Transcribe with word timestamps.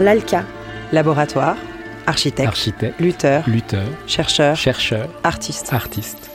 L'ALCA. 0.00 0.44
Laboratoire, 0.90 1.56
architecte, 2.04 2.48
Architecte, 2.48 3.00
lutteur, 3.00 3.48
lutteur, 3.48 3.86
chercheur, 4.08 4.56
chercheur, 4.56 5.08
artiste. 5.22 5.72
artiste. 5.72 6.30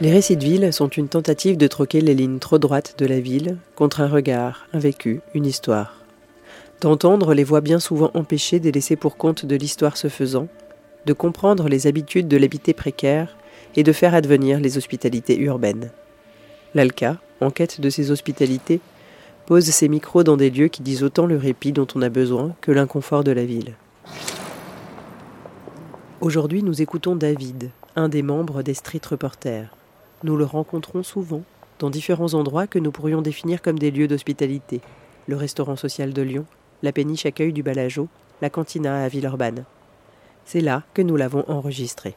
Les 0.00 0.10
récits 0.10 0.36
de 0.36 0.42
ville 0.42 0.72
sont 0.72 0.88
une 0.88 1.06
tentative 1.06 1.56
de 1.56 1.68
troquer 1.68 2.00
les 2.00 2.14
lignes 2.14 2.40
trop 2.40 2.58
droites 2.58 2.96
de 2.98 3.06
la 3.06 3.20
ville 3.20 3.58
contre 3.76 4.00
un 4.00 4.08
regard, 4.08 4.66
un 4.72 4.80
vécu, 4.80 5.20
une 5.34 5.46
histoire. 5.46 5.94
D'entendre 6.80 7.32
les 7.32 7.44
voix 7.44 7.60
bien 7.60 7.78
souvent 7.78 8.10
empêchées 8.14 8.58
des 8.58 8.72
laissés 8.72 8.96
pour 8.96 9.16
compte 9.16 9.46
de 9.46 9.54
l'histoire 9.54 9.96
se 9.96 10.08
faisant, 10.08 10.48
de 11.06 11.12
comprendre 11.12 11.68
les 11.68 11.86
habitudes 11.86 12.26
de 12.26 12.36
l'habité 12.36 12.74
précaire 12.74 13.36
et 13.76 13.84
de 13.84 13.92
faire 13.92 14.16
advenir 14.16 14.58
les 14.58 14.76
hospitalités 14.78 15.38
urbaines. 15.38 15.92
L'ALCA, 16.74 17.18
en 17.40 17.52
quête 17.52 17.80
de 17.80 17.88
ces 17.88 18.10
hospitalités, 18.10 18.80
pose 19.52 19.68
ses 19.68 19.88
micros 19.88 20.24
dans 20.24 20.38
des 20.38 20.48
lieux 20.48 20.68
qui 20.68 20.80
disent 20.80 21.02
autant 21.02 21.26
le 21.26 21.36
répit 21.36 21.72
dont 21.72 21.86
on 21.94 22.00
a 22.00 22.08
besoin 22.08 22.56
que 22.62 22.72
l'inconfort 22.72 23.22
de 23.22 23.32
la 23.32 23.44
ville. 23.44 23.74
Aujourd'hui, 26.22 26.62
nous 26.62 26.80
écoutons 26.80 27.16
David, 27.16 27.68
un 27.94 28.08
des 28.08 28.22
membres 28.22 28.62
des 28.62 28.72
Street 28.72 29.02
Reporters. 29.06 29.68
Nous 30.24 30.38
le 30.38 30.46
rencontrons 30.46 31.02
souvent 31.02 31.42
dans 31.80 31.90
différents 31.90 32.32
endroits 32.32 32.66
que 32.66 32.78
nous 32.78 32.92
pourrions 32.92 33.20
définir 33.20 33.60
comme 33.60 33.78
des 33.78 33.90
lieux 33.90 34.08
d'hospitalité. 34.08 34.80
Le 35.26 35.36
restaurant 35.36 35.76
social 35.76 36.14
de 36.14 36.22
Lyon, 36.22 36.46
la 36.82 36.92
péniche 36.92 37.26
accueil 37.26 37.52
du 37.52 37.62
Balageau, 37.62 38.08
la 38.40 38.48
cantina 38.48 39.04
à 39.04 39.08
Villeurbanne. 39.08 39.66
C'est 40.46 40.62
là 40.62 40.82
que 40.94 41.02
nous 41.02 41.16
l'avons 41.16 41.44
enregistré. 41.46 42.16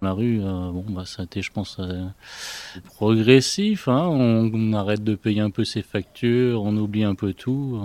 La 0.00 0.12
rue, 0.12 0.40
euh, 0.40 0.70
bon, 0.70 0.84
bah, 0.88 1.04
ça 1.04 1.22
a 1.22 1.24
été, 1.24 1.42
je 1.42 1.50
pense, 1.50 1.78
euh, 1.80 2.06
progressif. 2.84 3.88
hein. 3.88 4.06
On, 4.06 4.72
arrête 4.72 5.02
de 5.02 5.16
payer 5.16 5.40
un 5.40 5.50
peu 5.50 5.64
ses 5.64 5.82
factures, 5.82 6.62
on 6.62 6.76
oublie 6.76 7.02
un 7.02 7.16
peu 7.16 7.34
tout, 7.34 7.80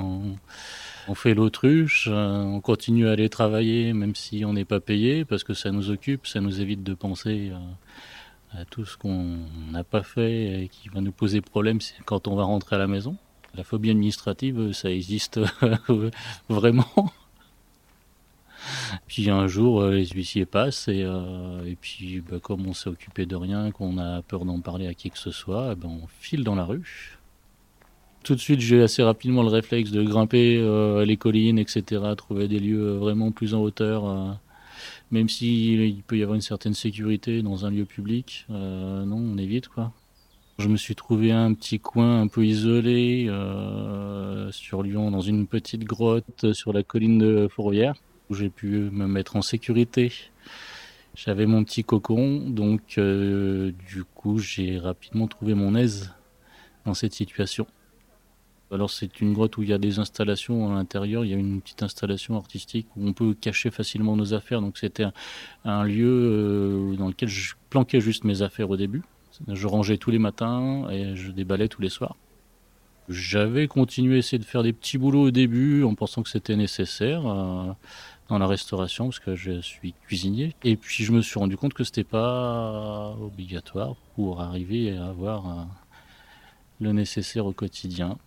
on, 1.07 1.15
fait 1.15 1.33
l'autruche, 1.33 2.07
euh, 2.11 2.43
on 2.43 2.61
continue 2.61 3.07
à 3.07 3.13
aller 3.13 3.29
travailler 3.29 3.93
même 3.93 4.13
si 4.15 4.45
on 4.45 4.53
n'est 4.53 4.65
pas 4.65 4.79
payé 4.79 5.25
parce 5.25 5.43
que 5.43 5.53
ça 5.53 5.71
nous 5.71 5.89
occupe, 5.89 6.27
ça 6.27 6.39
nous 6.39 6.61
évite 6.61 6.83
de 6.83 6.93
penser 6.93 7.51
à 8.51 8.65
tout 8.65 8.85
ce 8.85 8.95
qu'on 8.95 9.39
n'a 9.71 9.83
pas 9.83 10.03
fait 10.03 10.63
et 10.63 10.67
qui 10.69 10.89
va 10.89 11.01
nous 11.01 11.11
poser 11.11 11.41
problème 11.41 11.79
quand 12.05 12.27
on 12.27 12.35
va 12.35 12.43
rentrer 12.43 12.75
à 12.75 12.79
la 12.79 12.87
maison. 12.87 13.17
La 13.55 13.63
phobie 13.63 13.89
administrative, 13.89 14.71
ça 14.73 14.91
existe 14.91 15.39
vraiment. 16.49 17.11
Puis 19.07 19.29
un 19.29 19.47
jour, 19.47 19.81
euh, 19.81 19.91
les 19.91 20.07
huissiers 20.07 20.45
passent 20.45 20.87
et, 20.87 21.03
euh, 21.03 21.73
puis 21.81 22.21
bah, 22.21 22.37
comme 22.41 22.67
on 22.67 22.73
s'est 22.73 22.89
occupé 22.89 23.25
de 23.25 23.35
rien, 23.35 23.71
qu'on 23.71 23.97
a 23.97 24.21
peur 24.21 24.45
d'en 24.45 24.59
parler 24.59 24.87
à 24.87 24.93
qui 24.93 25.09
que 25.09 25.17
ce 25.17 25.31
soit, 25.31 25.69
eh 25.73 25.75
ben, 25.75 25.89
on 25.89 26.07
file 26.19 26.43
dans 26.43 26.55
la 26.55 26.65
rue. 26.65 27.17
Tout 28.23 28.35
de 28.35 28.39
suite, 28.39 28.61
j'ai 28.61 28.81
assez 28.81 29.03
rapidement 29.03 29.43
le 29.43 29.49
réflexe 29.49 29.91
de 29.91 30.01
grimper 30.01 30.57
euh, 30.57 31.03
les 31.03 31.17
collines, 31.17 31.59
etc., 31.59 32.01
trouver 32.15 32.47
des 32.47 32.59
lieux 32.59 32.93
vraiment 32.93 33.31
plus 33.31 33.53
en 33.53 33.59
hauteur, 33.59 34.39
même 35.11 35.27
s'il 35.27 36.01
peut 36.03 36.17
y 36.17 36.23
avoir 36.23 36.35
une 36.35 36.41
certaine 36.41 36.73
sécurité 36.73 37.41
dans 37.41 37.65
un 37.65 37.69
lieu 37.69 37.85
public. 37.85 38.45
non, 38.49 39.17
on 39.17 39.37
évite 39.37 39.67
quoi. 39.67 39.91
Je 40.59 40.69
me 40.69 40.77
suis 40.77 40.95
trouvé 40.95 41.31
un 41.31 41.53
petit 41.53 41.79
coin 41.79 42.21
un 42.21 42.27
peu 42.27 42.45
isolé 42.45 43.27
sur 44.51 44.83
Lyon, 44.83 45.11
dans 45.11 45.21
une 45.21 45.45
petite 45.45 45.83
grotte 45.83 46.53
sur 46.53 46.71
la 46.71 46.83
colline 46.83 47.17
de 47.17 47.49
Fourvière 47.49 47.95
j'ai 48.33 48.49
pu 48.49 48.89
me 48.91 49.07
mettre 49.07 49.35
en 49.35 49.41
sécurité. 49.41 50.11
J'avais 51.15 51.45
mon 51.45 51.63
petit 51.63 51.83
cocon, 51.83 52.49
donc 52.49 52.97
euh, 52.97 53.71
du 53.87 54.03
coup 54.03 54.39
j'ai 54.39 54.79
rapidement 54.79 55.27
trouvé 55.27 55.53
mon 55.53 55.75
aise 55.75 56.11
dans 56.85 56.93
cette 56.93 57.13
situation. 57.13 57.67
Alors 58.71 58.89
c'est 58.89 59.21
une 59.21 59.33
grotte 59.33 59.57
où 59.57 59.61
il 59.61 59.69
y 59.69 59.73
a 59.73 59.77
des 59.77 59.99
installations 59.99 60.71
à 60.71 60.73
l'intérieur, 60.73 61.23
il 61.23 61.31
y 61.31 61.33
a 61.35 61.37
une 61.37 61.61
petite 61.61 61.83
installation 61.83 62.35
artistique 62.35 62.87
où 62.95 63.07
on 63.07 63.13
peut 63.13 63.35
cacher 63.35 63.69
facilement 63.69 64.15
nos 64.15 64.33
affaires, 64.33 64.61
donc 64.61 64.79
c'était 64.79 65.03
un, 65.03 65.13
un 65.65 65.83
lieu 65.83 66.07
euh, 66.07 66.95
dans 66.95 67.07
lequel 67.07 67.29
je 67.29 67.53
planquais 67.69 68.01
juste 68.01 68.23
mes 68.23 68.41
affaires 68.41 68.71
au 68.71 68.77
début. 68.77 69.03
Je 69.47 69.67
rangeais 69.67 69.97
tous 69.97 70.09
les 70.09 70.19
matins 70.19 70.89
et 70.89 71.15
je 71.15 71.31
déballais 71.31 71.67
tous 71.67 71.81
les 71.81 71.89
soirs. 71.89 72.15
J'avais 73.09 73.67
continué 73.67 74.15
à 74.15 74.17
essayer 74.19 74.39
de 74.39 74.45
faire 74.45 74.63
des 74.63 74.71
petits 74.71 74.97
boulots 74.97 75.23
au 75.23 75.31
début 75.31 75.83
en 75.83 75.93
pensant 75.93 76.23
que 76.23 76.29
c'était 76.29 76.55
nécessaire 76.55 77.27
euh, 77.27 77.71
dans 78.29 78.37
la 78.37 78.47
restauration 78.47 79.05
parce 79.05 79.19
que 79.19 79.35
je 79.35 79.61
suis 79.61 79.93
cuisinier. 80.05 80.55
Et 80.63 80.75
puis 80.75 81.03
je 81.03 81.11
me 81.11 81.21
suis 81.21 81.39
rendu 81.39 81.57
compte 81.57 81.73
que 81.73 81.83
c'était 81.83 82.03
pas 82.03 83.15
obligatoire 83.21 83.95
pour 84.15 84.41
arriver 84.41 84.95
à 84.97 85.07
avoir 85.07 85.47
euh, 85.47 85.63
le 86.79 86.93
nécessaire 86.93 87.45
au 87.45 87.53
quotidien. 87.53 88.17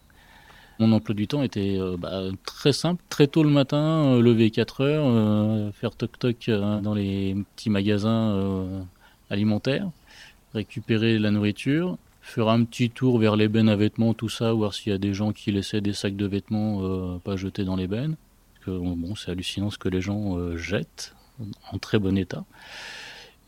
Mon 0.78 0.92
emploi 0.92 1.14
du 1.14 1.26
temps 1.26 1.42
était 1.42 1.78
euh, 1.78 1.96
bah, 1.96 2.22
très 2.44 2.72
simple. 2.72 3.02
Très 3.08 3.26
tôt 3.26 3.42
le 3.42 3.48
matin, 3.50 4.14
euh, 4.14 4.20
lever 4.20 4.50
4 4.50 4.80
heures, 4.82 5.06
euh, 5.06 5.72
faire 5.72 5.94
toc-toc 5.96 6.50
dans 6.50 6.94
les 6.94 7.34
petits 7.54 7.70
magasins 7.70 8.86
alimentaires, 9.30 9.90
récupérer 10.54 11.18
la 11.18 11.30
nourriture, 11.30 11.96
faire 12.20 12.48
un 12.48 12.64
petit 12.64 12.90
tour 12.90 13.18
vers 13.18 13.36
les 13.36 13.46
à 13.46 13.76
vêtements, 13.76 14.12
tout 14.12 14.28
ça, 14.28 14.52
voir 14.52 14.74
s'il 14.74 14.92
y 14.92 14.94
a 14.94 14.98
des 14.98 15.14
gens 15.14 15.32
qui 15.32 15.50
laissaient 15.50 15.80
des 15.80 15.94
sacs 15.94 16.16
de 16.16 16.26
vêtements 16.26 17.18
pas 17.20 17.36
jetés 17.36 17.64
dans 17.64 17.76
les. 17.76 17.88
Bon, 18.70 19.14
c'est 19.14 19.30
hallucinant 19.30 19.70
ce 19.70 19.78
que 19.78 19.88
les 19.88 20.00
gens 20.00 20.38
euh, 20.38 20.56
jettent 20.56 21.14
en 21.72 21.78
très 21.78 21.98
bon 21.98 22.16
état. 22.16 22.44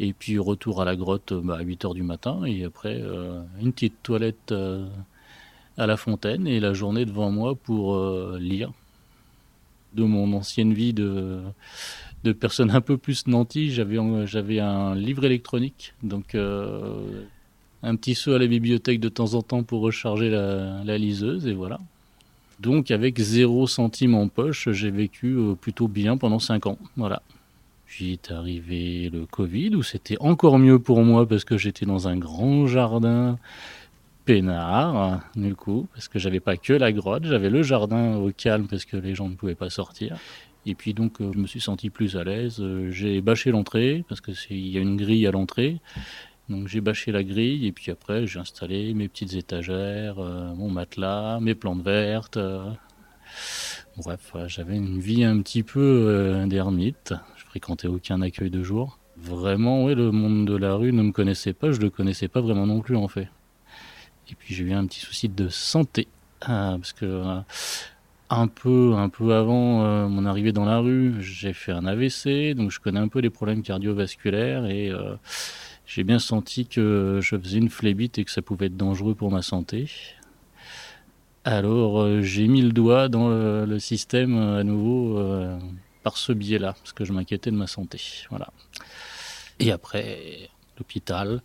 Et 0.01 0.13
puis 0.13 0.39
retour 0.39 0.81
à 0.81 0.85
la 0.85 0.95
grotte 0.95 1.33
bah, 1.33 1.57
à 1.59 1.63
8 1.63 1.85
heures 1.87 1.95
du 1.95 2.03
matin 2.03 2.45
et 2.45 2.65
après 2.65 3.01
euh, 3.01 3.43
une 3.61 3.73
petite 3.73 4.03
toilette 4.03 4.53
euh, 4.53 4.87
à 5.77 5.87
la 5.87 5.97
fontaine 5.97 6.47
et 6.47 6.61
la 6.61 6.73
journée 6.73 7.05
devant 7.05 7.31
moi 7.31 7.55
pour 7.55 7.99
lire. 8.39 8.73
De 9.95 10.05
mon 10.05 10.35
ancienne 10.35 10.75
vie 10.75 10.93
de, 10.93 11.41
de 12.23 12.33
personne 12.33 12.71
un 12.71 12.83
peu 12.83 12.99
plus 12.99 13.27
nantie, 13.27 13.71
j'avais 13.71 14.61
un 14.61 14.95
livre 14.95 15.25
électronique, 15.25 15.95
donc 16.03 16.35
un 16.35 17.97
petit 17.97 18.15
saut 18.15 18.35
à 18.35 18.39
la 18.39 18.47
bibliothèque 18.47 19.01
de 19.01 19.09
temps 19.09 19.33
en 19.33 19.41
temps 19.41 19.63
pour 19.63 19.81
recharger 19.81 20.29
la 20.31 20.99
liseuse 20.99 21.47
et 21.47 21.55
voilà. 21.55 21.81
Donc 22.61 22.91
avec 22.91 23.19
zéro 23.19 23.67
centime 23.67 24.15
en 24.15 24.29
poche, 24.29 24.69
j'ai 24.71 24.91
vécu 24.91 25.35
euh, 25.35 25.55
plutôt 25.55 25.89
bien 25.89 26.17
pendant 26.17 26.39
5 26.39 26.67
ans, 26.67 26.79
voilà. 26.97 27.23
Puis 27.87 28.13
est 28.13 28.31
arrivé 28.31 29.11
le 29.11 29.25
Covid 29.27 29.75
où 29.77 29.83
c'était 29.83 30.19
encore 30.21 30.59
mieux 30.59 30.79
pour 30.79 31.03
moi 31.03 31.27
parce 31.27 31.45
que 31.45 31.57
j'étais 31.57 31.87
dans 31.87 32.07
un 32.09 32.17
grand 32.17 32.67
jardin 32.67 33.39
peinard, 34.27 35.21
du 35.37 35.55
coup, 35.55 35.87
parce 35.95 36.07
que 36.07 36.19
j'avais 36.19 36.41
pas 36.41 36.59
que 36.59 36.75
la 36.75 36.93
grotte, 36.93 37.25
j'avais 37.25 37.49
le 37.49 37.63
jardin 37.63 38.17
au 38.17 38.31
calme 38.31 38.67
parce 38.69 38.85
que 38.85 38.99
les 38.99 39.15
gens 39.15 39.29
ne 39.29 39.35
pouvaient 39.37 39.55
pas 39.55 39.71
sortir. 39.71 40.19
Et 40.67 40.75
puis 40.75 40.93
donc 40.93 41.21
euh, 41.21 41.31
je 41.33 41.39
me 41.39 41.47
suis 41.47 41.61
senti 41.61 41.89
plus 41.89 42.17
à 42.17 42.25
l'aise. 42.25 42.59
Euh, 42.61 42.91
J'ai 42.91 43.23
bâché 43.23 43.51
l'entrée 43.51 44.05
parce 44.07 44.21
que 44.21 44.33
il 44.51 44.69
y 44.69 44.77
a 44.77 44.81
une 44.81 44.97
grille 44.97 45.27
à 45.27 45.31
l'entrée. 45.31 45.79
Donc 46.49 46.67
j'ai 46.67 46.81
bâché 46.81 47.13
la 47.13 47.23
grille 47.23 47.67
et 47.67 47.73
puis 47.73 47.91
après 47.91 48.27
j'ai 48.27 48.39
installé 48.39 48.95
mes 48.95 49.09
petites 49.09 49.35
étagères, 49.35 50.19
euh, 50.19 50.55
mon 50.55 50.71
matelas, 50.71 51.41
mes 51.41 51.55
plantes 51.55 51.83
vertes. 51.83 52.39
euh. 52.39 52.71
Bref, 53.99 54.33
j'avais 54.47 54.77
une 54.77 54.99
vie 54.99 55.25
un 55.25 55.43
petit 55.43 55.63
peu 55.63 55.81
euh, 55.81 56.47
d'ermite. 56.47 57.13
Je 57.37 57.45
fréquentais 57.45 57.89
aucun 57.89 58.23
accueil 58.23 58.49
de 58.49 58.63
jour. 58.63 58.99
Vraiment, 59.19 59.85
ouais, 59.85 59.95
le 59.95 60.11
monde 60.11 60.47
de 60.47 60.57
la 60.57 60.75
rue 60.75 60.93
ne 60.93 61.03
me 61.03 61.13
connaissait 61.13 61.53
pas, 61.53 61.71
je 61.71 61.81
le 61.81 61.91
connaissais 61.91 62.29
pas 62.29 62.41
vraiment 62.41 62.67
non 62.67 62.81
plus 62.81 62.97
en 62.97 63.09
fait. 63.09 63.29
Et 64.31 64.35
puis 64.35 64.55
j'ai 64.55 64.65
eu 64.65 64.73
un 64.73 64.87
petit 64.87 65.01
souci 65.01 65.29
de 65.29 65.49
santé 65.49 66.09
ah, 66.43 66.77
parce 66.79 66.93
que 66.93 67.41
un 68.31 68.47
peu, 68.47 68.95
un 68.95 69.09
peu 69.09 69.35
avant 69.35 70.09
mon 70.09 70.25
arrivée 70.27 70.53
dans 70.53 70.67
la 70.67 70.79
rue, 70.79 71.17
j'ai 71.21 71.53
fait 71.53 71.73
un 71.73 71.87
AVC, 71.87 72.55
donc 72.55 72.71
je 72.71 72.79
connais 72.79 73.01
un 73.01 73.09
peu 73.09 73.21
les 73.21 73.31
problèmes 73.31 73.63
cardiovasculaires 73.63 74.67
et 74.67 74.93
j'ai 75.89 76.05
bien 76.05 76.19
senti 76.19 76.67
que 76.67 77.19
je 77.23 77.37
faisais 77.37 77.59
une 77.59 77.71
phlébite 77.71 78.19
et 78.19 78.25
que 78.25 78.31
ça 78.31 78.43
pouvait 78.43 78.67
être 78.67 78.77
dangereux 78.77 79.15
pour 79.15 79.33
ma 79.33 79.41
santé. 79.41 79.91
Alors 81.45 82.03
euh, 82.03 82.21
j'ai 82.21 82.47
mis 82.47 82.61
le 82.61 82.73
doigt 82.73 83.09
dans 83.09 83.31
le, 83.31 83.79
système 83.79 84.37
euh, 84.37 84.61
à 84.61 84.65
nouveau 84.65 85.19
euh, 85.19 85.59
par 86.03 86.19
ce 86.19 86.33
biais-là, 86.33 86.75
parce 86.75 86.93
que 86.93 87.07
je 87.07 87.13
m'inquiétais 87.15 87.51
de 87.51 87.57
ma 87.57 87.67
santé. 87.67 88.01
Voilà. 88.29 88.49
Et 89.61 89.73
après, 89.73 90.51
l'hôpital, 90.77 91.41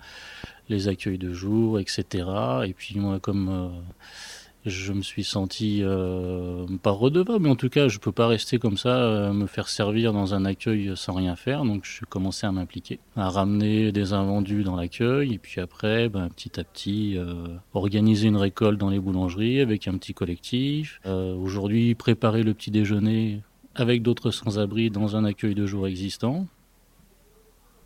les 0.68 0.90
accueils 0.90 1.18
de 1.18 1.32
jour, 1.32 1.80
etc. 1.80 2.26
Et 2.66 2.74
puis 2.74 3.00
moi, 3.00 3.22
comme 3.22 3.82
je 4.66 4.94
me 4.94 5.02
suis 5.02 5.24
senti 5.24 5.80
euh, 5.82 6.66
pas 6.82 6.92
redevable, 6.92 7.44
mais 7.44 7.50
en 7.50 7.56
tout 7.56 7.70
cas, 7.70 7.90
je 7.90 8.00
peux 8.00 8.12
pas 8.12 8.28
rester 8.28 8.60
comme 8.60 8.78
ça, 8.78 8.96
euh, 8.96 9.34
me 9.34 9.46
faire 9.46 9.68
servir 9.68 10.14
dans 10.14 10.34
un 10.34 10.46
accueil 10.46 10.94
sans 10.96 11.14
rien 11.14 11.36
faire. 11.36 11.66
Donc, 11.66 11.84
j'ai 11.84 12.06
commencé 12.08 12.48
à 12.48 12.52
m'impliquer, 12.52 13.00
à 13.16 13.30
ramener 13.30 13.92
des 13.92 14.14
invendus 14.14 14.64
dans 14.64 14.76
l'accueil, 14.76 15.34
et 15.34 15.38
puis 15.38 15.60
après, 15.60 16.08
ben, 16.08 16.30
petit 16.30 16.60
à 16.60 16.64
petit, 16.64 17.18
euh, 17.18 17.48
organiser 17.74 18.28
une 18.28 18.38
récolte 18.38 18.80
dans 18.80 18.90
les 18.90 19.00
boulangeries 19.00 19.60
avec 19.60 19.88
un 19.88 19.98
petit 19.98 20.14
collectif. 20.14 21.02
Euh, 21.06 21.36
Aujourd'hui, 21.36 21.94
préparer 21.96 22.44
le 22.44 22.54
petit 22.54 22.72
déjeuner 22.72 23.42
avec 23.76 24.02
d'autres 24.02 24.32
sans-abri 24.32 24.90
dans 24.90 25.16
un 25.16 25.26
accueil 25.26 25.56
de 25.56 25.66
jour 25.66 25.88
existant. 25.88 26.48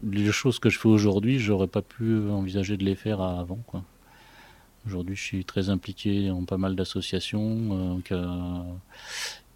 Les 0.03 0.31
choses 0.31 0.59
que 0.59 0.69
je 0.69 0.77
fais 0.77 0.89
aujourd'hui, 0.89 1.39
j'aurais 1.39 1.67
pas 1.67 1.81
pu 1.81 2.29
envisager 2.29 2.77
de 2.77 2.83
les 2.83 2.95
faire 2.95 3.19
avant, 3.21 3.59
quoi. 3.65 3.83
Aujourd'hui, 4.87 5.15
je 5.15 5.21
suis 5.21 5.45
très 5.45 5.69
impliqué 5.69 6.31
en 6.31 6.45
pas 6.45 6.57
mal 6.57 6.75
d'associations. 6.75 8.01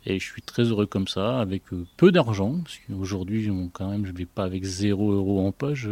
et 0.05 0.19
je 0.19 0.25
suis 0.25 0.41
très 0.41 0.63
heureux 0.63 0.85
comme 0.85 1.07
ça, 1.07 1.39
avec 1.39 1.63
peu 1.95 2.11
d'argent. 2.11 2.59
Parce 2.63 2.79
qu'aujourd'hui, 2.79 3.49
quand 3.71 3.89
même, 3.89 4.05
je 4.05 4.11
ne 4.11 4.17
vais 4.17 4.25
pas 4.25 4.43
avec 4.43 4.63
0 4.63 5.11
euros 5.11 5.47
en 5.47 5.51
poche. 5.51 5.87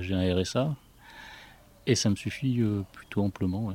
J'ai 0.00 0.14
un 0.14 0.34
RSA. 0.34 0.74
Et 1.86 1.94
ça 1.94 2.10
me 2.10 2.16
suffit 2.16 2.60
plutôt 2.92 3.22
amplement. 3.22 3.72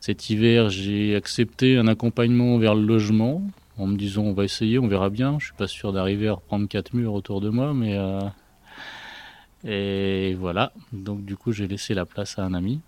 Cet 0.00 0.30
hiver, 0.30 0.68
j'ai 0.68 1.16
accepté 1.16 1.76
un 1.76 1.88
accompagnement 1.88 2.58
vers 2.58 2.74
le 2.74 2.82
logement 2.82 3.42
en 3.78 3.86
me 3.86 3.96
disant 3.96 4.22
on 4.22 4.32
va 4.32 4.44
essayer, 4.44 4.78
on 4.78 4.86
verra 4.86 5.10
bien. 5.10 5.38
Je 5.38 5.46
suis 5.46 5.54
pas 5.54 5.66
sûr 5.66 5.92
d'arriver 5.92 6.28
à 6.28 6.34
reprendre 6.34 6.68
quatre 6.68 6.94
murs 6.94 7.14
autour 7.14 7.40
de 7.40 7.48
moi, 7.48 7.72
mais 7.74 7.96
euh, 7.96 8.20
et 9.64 10.34
voilà. 10.34 10.72
Donc 10.92 11.24
du 11.24 11.36
coup, 11.36 11.52
j'ai 11.52 11.66
laissé 11.66 11.94
la 11.94 12.04
place 12.04 12.38
à 12.38 12.44
un 12.44 12.54
ami. 12.54 12.80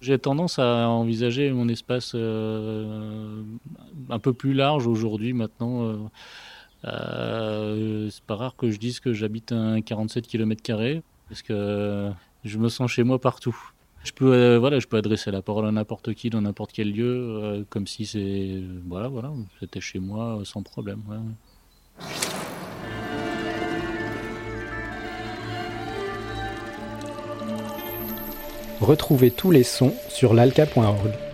J'ai 0.00 0.18
tendance 0.18 0.58
à 0.58 0.88
envisager 0.88 1.50
mon 1.52 1.68
espace 1.68 2.12
euh, 2.14 3.42
un 4.08 4.18
peu 4.18 4.32
plus 4.32 4.54
large 4.54 4.86
aujourd'hui 4.86 5.32
maintenant. 5.32 6.10
Euh, 6.84 8.08
c'est 8.10 8.24
pas 8.24 8.36
rare 8.36 8.56
que 8.56 8.70
je 8.70 8.78
dise 8.78 9.00
que 9.00 9.12
j'habite 9.12 9.52
un 9.52 9.82
47 9.82 10.26
km 10.26 10.62
parce 11.28 11.42
que 11.42 12.10
je 12.44 12.58
me 12.58 12.68
sens 12.68 12.90
chez 12.90 13.02
moi 13.02 13.20
partout. 13.20 13.56
Je 14.02 14.12
peux, 14.12 14.32
euh, 14.32 14.58
voilà, 14.58 14.78
je 14.78 14.86
peux 14.86 14.96
adresser 14.96 15.30
la 15.30 15.42
parole 15.42 15.66
à 15.66 15.72
n'importe 15.72 16.14
qui 16.14 16.30
dans 16.30 16.40
n'importe 16.40 16.72
quel 16.72 16.90
lieu, 16.92 17.04
euh, 17.06 17.64
comme 17.68 17.86
si 17.86 18.06
c'est, 18.06 18.62
voilà, 18.86 19.08
voilà, 19.08 19.30
c'était 19.60 19.80
chez 19.80 19.98
moi 19.98 20.38
euh, 20.38 20.44
sans 20.44 20.62
problème. 20.62 21.02
Retrouvez 28.80 29.30
tous 29.30 29.50
les 29.50 29.62
sons 29.62 29.92
sur 30.08 30.32
l'alca.org. 30.32 31.29